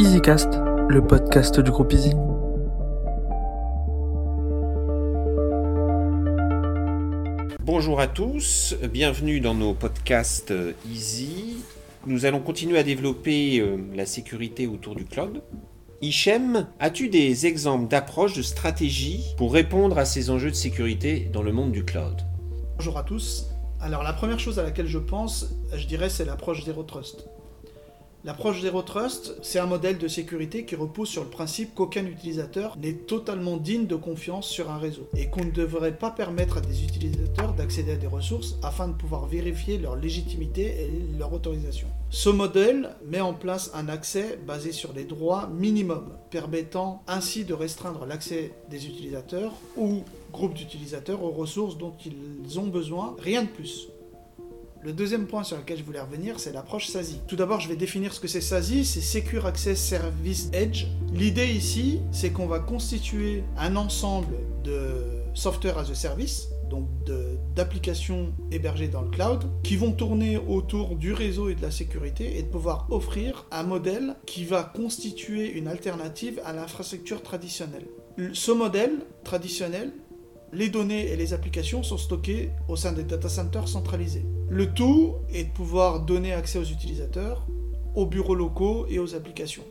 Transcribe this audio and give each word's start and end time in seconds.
EasyCast, 0.00 0.48
le 0.88 1.06
podcast 1.06 1.60
du 1.60 1.70
groupe 1.70 1.92
Easy. 1.92 2.14
Bonjour 7.60 8.00
à 8.00 8.06
tous, 8.06 8.76
bienvenue 8.90 9.40
dans 9.40 9.52
nos 9.52 9.74
podcasts 9.74 10.54
Easy. 10.90 11.56
Nous 12.06 12.24
allons 12.24 12.40
continuer 12.40 12.78
à 12.78 12.82
développer 12.82 13.60
euh, 13.60 13.76
la 13.94 14.06
sécurité 14.06 14.66
autour 14.66 14.94
du 14.94 15.04
cloud. 15.04 15.42
Hichem, 16.00 16.66
as-tu 16.78 17.10
des 17.10 17.44
exemples 17.44 17.88
d'approches, 17.88 18.32
de 18.32 18.42
stratégies 18.42 19.34
pour 19.36 19.52
répondre 19.52 19.98
à 19.98 20.06
ces 20.06 20.30
enjeux 20.30 20.50
de 20.50 20.56
sécurité 20.56 21.28
dans 21.30 21.42
le 21.42 21.52
monde 21.52 21.72
du 21.72 21.84
cloud? 21.84 22.22
Bonjour 22.78 22.96
à 22.96 23.02
tous. 23.02 23.50
Alors 23.82 24.02
la 24.02 24.14
première 24.14 24.40
chose 24.40 24.58
à 24.58 24.62
laquelle 24.62 24.86
je 24.86 24.98
pense, 24.98 25.54
je 25.74 25.86
dirais, 25.86 26.08
c'est 26.08 26.24
l'approche 26.24 26.64
Zero 26.64 26.84
Trust. 26.84 27.28
L'approche 28.22 28.60
Zero 28.60 28.82
Trust, 28.82 29.34
c'est 29.40 29.58
un 29.58 29.66
modèle 29.66 29.96
de 29.96 30.06
sécurité 30.06 30.66
qui 30.66 30.76
repose 30.76 31.08
sur 31.08 31.24
le 31.24 31.30
principe 31.30 31.74
qu'aucun 31.74 32.04
utilisateur 32.04 32.76
n'est 32.76 32.92
totalement 32.92 33.56
digne 33.56 33.86
de 33.86 33.96
confiance 33.96 34.46
sur 34.46 34.70
un 34.70 34.76
réseau 34.76 35.08
et 35.16 35.30
qu'on 35.30 35.42
ne 35.42 35.50
devrait 35.50 35.96
pas 35.96 36.10
permettre 36.10 36.58
à 36.58 36.60
des 36.60 36.84
utilisateurs 36.84 37.54
d'accéder 37.54 37.92
à 37.92 37.96
des 37.96 38.06
ressources 38.06 38.56
afin 38.62 38.88
de 38.88 38.92
pouvoir 38.92 39.24
vérifier 39.24 39.78
leur 39.78 39.96
légitimité 39.96 40.82
et 40.82 41.18
leur 41.18 41.32
autorisation. 41.32 41.88
Ce 42.10 42.28
modèle 42.28 42.90
met 43.06 43.22
en 43.22 43.32
place 43.32 43.70
un 43.72 43.88
accès 43.88 44.38
basé 44.46 44.72
sur 44.72 44.92
des 44.92 45.04
droits 45.04 45.48
minimums, 45.48 46.12
permettant 46.28 47.02
ainsi 47.08 47.46
de 47.46 47.54
restreindre 47.54 48.04
l'accès 48.04 48.52
des 48.68 48.86
utilisateurs 48.86 49.54
ou 49.78 50.02
groupes 50.30 50.54
d'utilisateurs 50.54 51.24
aux 51.24 51.30
ressources 51.30 51.78
dont 51.78 51.94
ils 52.04 52.58
ont 52.58 52.66
besoin, 52.66 53.16
rien 53.18 53.44
de 53.44 53.48
plus. 53.48 53.88
Le 54.82 54.94
deuxième 54.94 55.26
point 55.26 55.44
sur 55.44 55.58
lequel 55.58 55.76
je 55.76 55.84
voulais 55.84 56.00
revenir, 56.00 56.40
c'est 56.40 56.52
l'approche 56.52 56.86
SASI. 56.86 57.20
Tout 57.28 57.36
d'abord, 57.36 57.60
je 57.60 57.68
vais 57.68 57.76
définir 57.76 58.14
ce 58.14 58.20
que 58.20 58.28
c'est 58.28 58.40
SASI, 58.40 58.86
c'est 58.86 59.02
Secure 59.02 59.44
Access 59.44 59.78
Service 59.78 60.48
Edge. 60.54 60.86
L'idée 61.12 61.48
ici, 61.48 62.00
c'est 62.12 62.30
qu'on 62.30 62.46
va 62.46 62.60
constituer 62.60 63.44
un 63.58 63.76
ensemble 63.76 64.36
de 64.64 65.04
software 65.34 65.76
as 65.76 65.90
a 65.90 65.94
service, 65.94 66.48
donc 66.70 66.88
d'applications 67.54 68.32
hébergées 68.52 68.88
dans 68.88 69.02
le 69.02 69.10
cloud, 69.10 69.44
qui 69.62 69.76
vont 69.76 69.92
tourner 69.92 70.38
autour 70.38 70.96
du 70.96 71.12
réseau 71.12 71.50
et 71.50 71.54
de 71.54 71.60
la 71.60 71.70
sécurité 71.70 72.38
et 72.38 72.42
de 72.42 72.48
pouvoir 72.48 72.86
offrir 72.88 73.44
un 73.50 73.64
modèle 73.64 74.16
qui 74.24 74.46
va 74.46 74.62
constituer 74.62 75.50
une 75.52 75.68
alternative 75.68 76.40
à 76.46 76.54
l'infrastructure 76.54 77.22
traditionnelle. 77.22 77.86
Ce 78.32 78.50
modèle 78.50 79.00
traditionnel, 79.24 79.92
les 80.52 80.68
données 80.68 81.10
et 81.10 81.16
les 81.16 81.32
applications 81.32 81.82
sont 81.82 81.98
stockées 81.98 82.50
au 82.68 82.76
sein 82.76 82.92
des 82.92 83.04
data 83.04 83.28
centers 83.28 83.68
centralisés. 83.68 84.24
Le 84.48 84.72
tout 84.72 85.14
est 85.32 85.44
de 85.44 85.50
pouvoir 85.50 86.00
donner 86.00 86.32
accès 86.32 86.58
aux 86.58 86.64
utilisateurs, 86.64 87.46
aux 87.94 88.06
bureaux 88.06 88.34
locaux 88.34 88.86
et 88.88 88.98
aux 88.98 89.14
applications. 89.14 89.64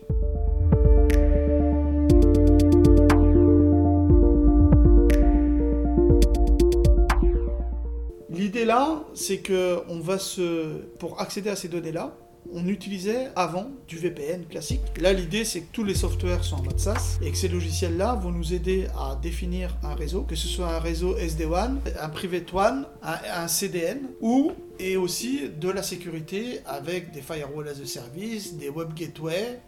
L'idée 8.30 8.64
là, 8.64 9.04
c'est 9.14 9.40
que 9.40 9.82
va 10.00 10.18
se, 10.18 10.78
pour 10.98 11.20
accéder 11.20 11.50
à 11.50 11.58
ces 11.58 11.68
données-là, 11.68 12.16
on 12.54 12.68
utilisait 12.68 13.30
avant 13.36 13.70
du 13.88 13.98
VPN 13.98 14.46
classique. 14.46 14.82
Là, 15.00 15.14
l'idée, 15.14 15.46
c'est 15.46 15.62
que 15.62 15.72
tous 15.72 15.84
les 15.84 15.94
softwares 15.94 16.44
sont 16.44 16.58
en 16.58 16.64
mode 16.64 16.80
SaaS 16.80 17.20
et 17.22 17.32
que 17.32 17.38
ces 17.38 17.48
logiciels-là 17.48 18.16
vont 18.16 18.32
nous 18.32 18.54
aider 18.54 18.88
à 18.98 19.18
définir 19.22 19.76
un 19.84 19.94
réseau, 19.94 20.24
que 20.24 20.36
ce 20.36 20.48
soit 20.48 20.68
un 20.68 20.80
réseau 20.80 21.18
SD-WAN, 21.18 21.80
un 22.00 22.10
Private 22.10 22.52
WAN, 22.52 22.84
un, 23.04 23.48
CDN 23.48 24.00
ou 24.22 24.52
et 24.80 24.98
aussi 24.98 25.50
de 25.50 25.70
la 25.70 25.84
sécurité 25.84 26.60
avec 26.66 27.12
des 27.12 27.22
firewalls 27.22 27.68
as 27.68 27.82
a 27.82 27.86
service, 27.86 28.56
des 28.56 28.70
web 28.70 28.94
gateways, 28.94 29.60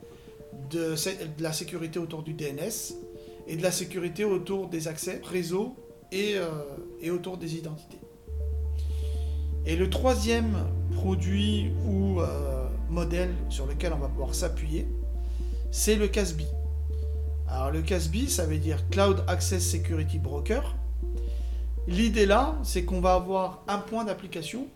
de, 0.70 0.96
la 1.40 1.54
sécurité 1.54 2.00
autour 2.00 2.24
du 2.24 2.34
DNS 2.34 2.96
et 3.48 3.56
de 3.56 3.64
la 3.64 3.72
sécurité 3.72 4.24
autour 4.24 4.68
des 4.68 4.88
accès 4.88 5.22
réseau 5.24 5.76
et, 6.12 6.36
euh, 6.36 6.48
et 7.02 7.12
autour 7.12 7.38
des 7.38 7.56
identités. 7.56 7.98
Et 9.66 9.76
le 9.76 9.90
troisième 9.90 10.58
produit 10.96 11.72
ou 11.86 12.20
euh, 12.20 12.61
modèle 12.92 13.34
sur 13.50 13.66
lequel 13.66 13.94
on 13.94 13.98
va 13.98 14.08
pouvoir 14.08 14.36
s'appuyer, 14.36 14.88
c'est 15.72 15.96
le 15.96 16.08
CASB. 16.08 16.42
Alors 17.48 17.72
le 17.72 17.82
CASB, 17.82 18.28
ça 18.28 18.46
veut 18.46 18.58
dire 18.58 18.88
Cloud 18.90 19.24
Access 19.28 19.70
Security 19.70 20.20
Broker. 20.20 20.76
L'idée 21.88 22.26
là, 22.26 22.58
c'est 22.64 22.84
qu'on 22.86 23.02
va 23.02 23.14
avoir 23.14 23.64
un 23.68 23.80
point 23.80 24.04
d'application 24.04 24.68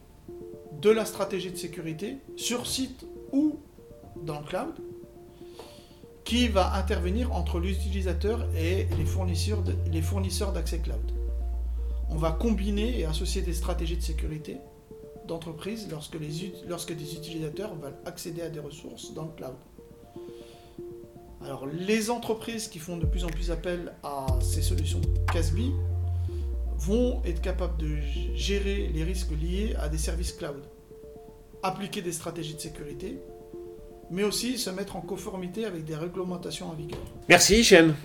de 0.82 0.90
la 0.90 1.06
stratégie 1.06 1.52
de 1.52 1.58
sécurité 1.58 2.18
sur 2.36 2.68
site 2.68 3.06
ou 3.32 3.60
dans 4.24 4.40
le 4.40 4.46
cloud 4.46 4.74
qui 6.24 6.48
va 6.48 6.74
intervenir 6.76 7.32
entre 7.34 7.60
l'utilisateur 7.60 8.48
et 8.58 8.88
les 8.98 9.06
fournisseurs, 9.06 9.64
les 9.92 10.02
fournisseurs 10.02 10.52
d'accès 10.52 10.80
cloud. 10.80 11.12
On 12.10 12.18
va 12.18 12.32
combiner 12.32 13.00
et 13.00 13.06
associer 13.06 13.42
des 13.42 13.54
stratégies 13.54 13.98
de 13.98 14.02
sécurité 14.02 14.58
d'entreprise 15.28 15.88
lorsque, 15.90 16.18
des 16.18 17.16
utilisateurs 17.16 17.76
veulent 17.76 17.98
accéder 18.06 18.42
à 18.42 18.50
des 18.50 18.60
ressources 18.60 19.14
dans 19.14 19.24
le 19.24 19.32
cloud. 19.36 19.56
Alors 21.42 21.68
les 21.68 22.10
entreprises 22.10 22.68
qui 22.68 22.80
font 22.80 22.98
de 22.98 23.06
plus 23.06 23.24
en 23.24 23.30
plus 23.30 23.52
appel 23.52 23.94
à 24.04 24.26
ces 24.42 24.62
solutions 24.62 25.02
CASB 25.32 25.60
vont 26.78 27.22
être 27.24 27.42
capables 27.42 27.78
de 27.78 27.98
gérer 28.36 28.90
les 28.94 29.04
risques 29.04 29.32
liés 29.32 29.76
à 29.80 29.88
des 29.88 29.98
services 29.98 30.34
cloud, 30.34 30.64
appliquer 31.62 32.02
des 32.02 32.12
stratégies 32.12 32.56
de 32.56 32.60
sécurité, 32.60 33.20
mais 34.10 34.24
aussi 34.24 34.58
se 34.58 34.70
mettre 34.70 34.96
en 34.96 35.02
conformité 35.02 35.66
avec 35.66 35.86
des 35.86 35.96
réglementations 35.96 36.70
en 36.70 36.74
vigueur. 36.74 37.00
Merci 37.30 37.60
Hichem. 37.60 37.96